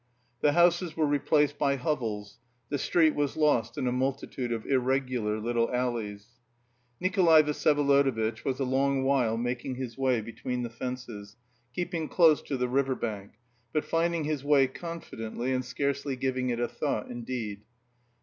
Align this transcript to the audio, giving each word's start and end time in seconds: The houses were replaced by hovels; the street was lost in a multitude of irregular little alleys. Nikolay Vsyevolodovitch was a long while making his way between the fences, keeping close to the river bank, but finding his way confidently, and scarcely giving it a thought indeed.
The 0.41 0.53
houses 0.53 0.97
were 0.97 1.05
replaced 1.05 1.59
by 1.59 1.75
hovels; 1.75 2.39
the 2.69 2.79
street 2.79 3.13
was 3.13 3.37
lost 3.37 3.77
in 3.77 3.85
a 3.85 3.91
multitude 3.91 4.51
of 4.51 4.65
irregular 4.65 5.39
little 5.39 5.71
alleys. 5.71 6.25
Nikolay 6.99 7.43
Vsyevolodovitch 7.43 8.43
was 8.43 8.59
a 8.59 8.63
long 8.63 9.03
while 9.03 9.37
making 9.37 9.75
his 9.75 9.99
way 9.99 10.19
between 10.19 10.63
the 10.63 10.71
fences, 10.71 11.35
keeping 11.75 12.07
close 12.09 12.41
to 12.41 12.57
the 12.57 12.67
river 12.67 12.95
bank, 12.95 13.33
but 13.73 13.85
finding 13.85 14.23
his 14.23 14.43
way 14.43 14.65
confidently, 14.65 15.53
and 15.53 15.63
scarcely 15.63 16.15
giving 16.15 16.49
it 16.49 16.59
a 16.59 16.67
thought 16.67 17.07
indeed. 17.11 17.61